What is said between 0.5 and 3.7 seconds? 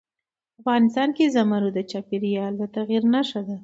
افغانستان کې زمرد د چاپېریال د تغیر نښه ده.